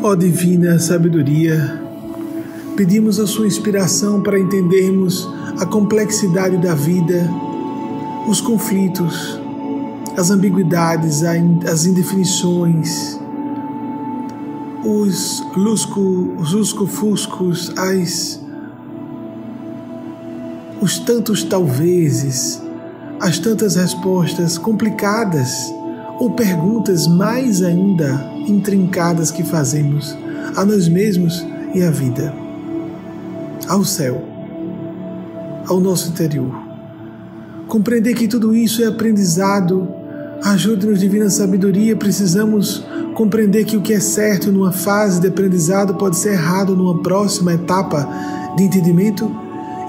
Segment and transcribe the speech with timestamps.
[0.00, 1.82] Ó Divina Sabedoria,
[2.76, 5.28] pedimos a Sua inspiração para entendermos
[5.58, 7.28] a complexidade da vida,
[8.28, 9.40] os conflitos,
[10.16, 13.18] as ambiguidades, as indefinições,
[14.84, 18.40] os lusco-fuscos, as
[20.80, 22.62] os tantos talvezes,
[23.18, 25.76] as tantas respostas complicadas
[26.18, 30.16] ou perguntas mais ainda intrincadas que fazemos
[30.56, 32.34] a nós mesmos e à vida,
[33.68, 34.24] ao céu,
[35.66, 36.54] ao nosso interior.
[37.66, 39.86] Compreender que tudo isso é aprendizado,
[40.42, 46.16] ajude-nos, divina sabedoria, precisamos compreender que o que é certo numa fase de aprendizado pode
[46.16, 48.08] ser errado numa próxima etapa
[48.56, 49.30] de entendimento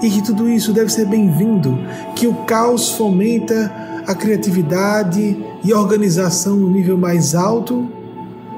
[0.02, 1.78] e que tudo isso deve ser bem-vindo,
[2.16, 3.72] que o caos fomenta
[4.06, 7.88] a criatividade e a organização no nível mais alto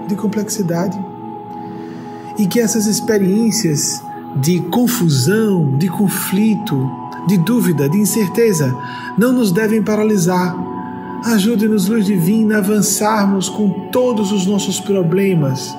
[0.09, 0.99] de complexidade
[2.39, 4.03] e que essas experiências
[4.37, 6.91] de confusão, de conflito,
[7.27, 8.75] de dúvida, de incerteza
[9.17, 10.57] não nos devem paralisar.
[11.25, 15.77] Ajude-nos, luz divina, a avançarmos com todos os nossos problemas,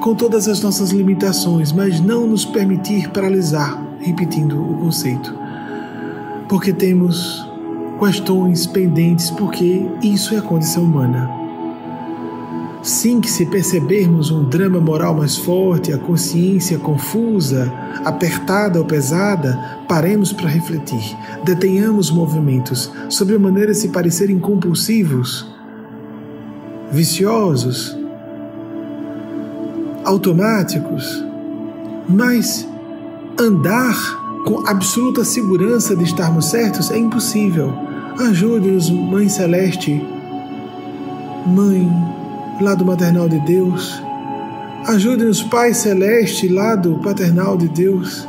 [0.00, 5.34] com todas as nossas limitações, mas não nos permitir paralisar, repetindo o conceito.
[6.48, 7.50] Porque temos
[8.02, 11.30] questões pendentes, porque isso é a condição humana.
[12.82, 17.72] Sim, que se percebermos um drama moral mais forte, a consciência confusa,
[18.04, 19.56] apertada ou pesada,
[19.88, 25.46] paremos para refletir, detenhamos movimentos, sobre maneira se parecerem compulsivos,
[26.90, 27.96] viciosos,
[30.04, 31.24] automáticos,
[32.08, 32.66] mas
[33.38, 37.91] andar com absoluta segurança de estarmos certos é impossível.
[38.18, 40.04] Ajude-nos, Mãe Celeste,
[41.46, 41.88] Mãe
[42.60, 44.02] lado maternal de Deus.
[44.86, 48.28] Ajude-nos, Pai Celeste, lado paternal de Deus.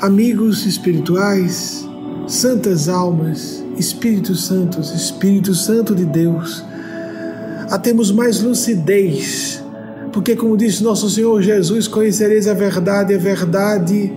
[0.00, 1.86] Amigos espirituais,
[2.26, 6.64] santas almas, Espíritos Santos, Espírito Santo de Deus,
[7.70, 9.62] a termos mais lucidez,
[10.10, 14.12] porque, como disse nosso Senhor Jesus, conhecereis a verdade, a verdade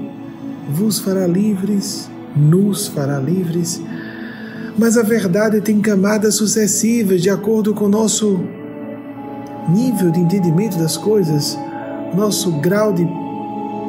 [0.70, 3.82] vos fará livres, nos fará livres
[4.78, 8.40] mas a verdade tem camadas sucessivas de acordo com o nosso
[9.70, 11.58] nível de entendimento das coisas,
[12.14, 13.08] nosso grau de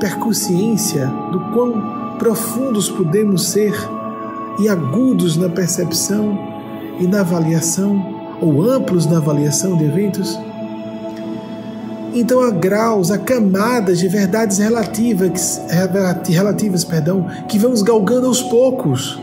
[0.01, 3.75] percussiência, do quão profundos podemos ser
[4.59, 6.39] e agudos na percepção
[6.99, 10.39] e na avaliação, ou amplos na avaliação de eventos.
[12.15, 15.61] Então há graus, há camadas de verdades relativas,
[16.27, 19.21] relativas perdão, que vamos galgando aos poucos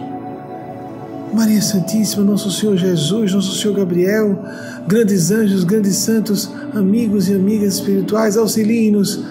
[1.33, 4.39] Maria Santíssima, Nosso Senhor Jesus, Nosso Senhor Gabriel,
[4.87, 9.23] grandes anjos, grandes santos, amigos e amigas espirituais, auxiliem-nos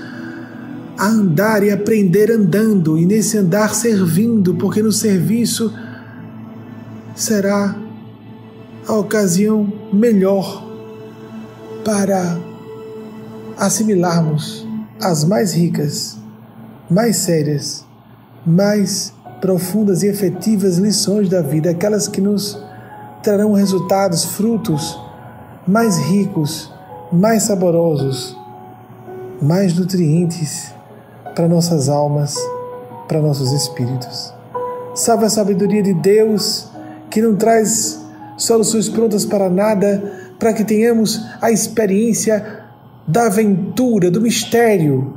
[0.99, 5.73] a andar e aprender andando, e nesse andar servindo, porque no serviço
[7.15, 7.77] será
[8.87, 10.67] a ocasião melhor
[11.85, 12.37] para
[13.57, 14.67] assimilarmos
[15.01, 16.19] as mais ricas,
[16.91, 17.85] mais sérias,
[18.45, 19.13] mais
[19.43, 22.57] profundas e efetivas lições da vida, aquelas que nos
[23.25, 24.97] trarão resultados, frutos
[25.67, 26.73] mais ricos,
[27.13, 28.39] mais saborosos,
[29.41, 30.73] mais nutrientes
[31.35, 32.37] para nossas almas,
[33.09, 34.33] para nossos espíritos.
[34.95, 36.69] Salve a sabedoria de Deus
[37.11, 38.01] que não traz
[38.37, 42.61] soluções prontas para nada, para que tenhamos a experiência
[43.09, 45.13] da aventura, do mistério,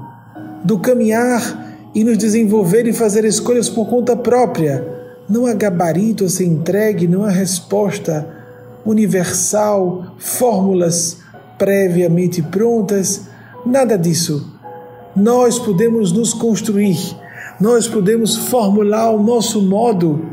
[0.64, 1.65] do caminhar
[1.96, 4.86] e nos desenvolver e fazer escolhas por conta própria.
[5.30, 8.28] Não há gabarito a ser entregue, não há resposta
[8.86, 11.18] universal, fórmulas
[11.58, 13.28] previamente prontas,
[13.66, 14.54] nada disso.
[15.16, 16.98] Nós podemos nos construir,
[17.62, 20.26] nós podemos formular ao nosso modo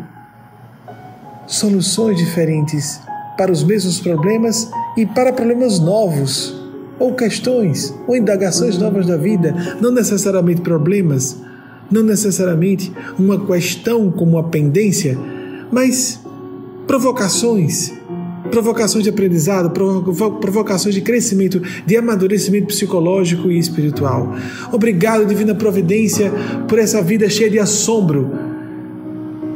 [1.47, 3.01] soluções diferentes
[3.39, 6.61] para os mesmos problemas e para problemas novos,
[6.99, 11.41] ou questões, ou indagações novas da vida, não necessariamente problemas
[11.93, 15.19] não necessariamente uma questão como uma pendência,
[15.71, 16.21] mas
[16.87, 17.93] provocações,
[18.51, 19.71] provocações de aprendizado,
[20.41, 24.35] provocações de crescimento, de amadurecimento psicológico e espiritual.
[24.73, 26.33] Obrigado, Divina Providência,
[26.69, 28.31] por essa vida cheia de assombro,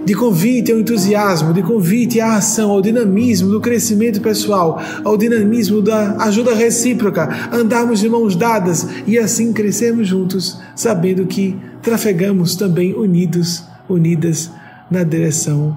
[0.05, 5.83] de convite ao entusiasmo, de convite à ação, ao dinamismo do crescimento pessoal, ao dinamismo
[5.83, 11.57] da ajuda recíproca, andarmos de mãos dadas e assim crescermos juntos, sabendo que
[11.87, 14.51] trafegamos também unidos, unidas
[14.91, 15.77] na direção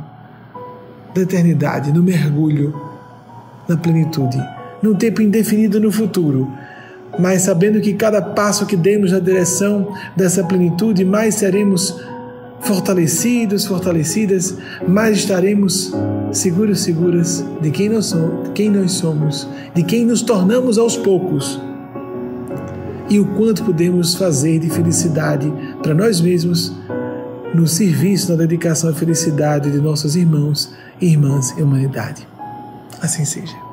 [1.13, 2.73] da eternidade, no mergulho
[3.67, 4.43] na plenitude,
[4.81, 6.51] num tempo indefinido no futuro,
[7.19, 11.95] mas sabendo que cada passo que demos na direção dessa plenitude, mais seremos
[12.61, 14.57] fortalecidos, fortalecidas,
[14.87, 15.93] mais estaremos
[16.31, 21.61] seguros, seguras de quem nós somos, quem nós somos, de quem nos tornamos aos poucos.
[23.09, 26.71] E o quanto podemos fazer de felicidade para nós mesmos
[27.53, 32.27] no serviço, na dedicação à felicidade de nossos irmãos e irmãs e humanidade.
[33.01, 33.68] Assim seja.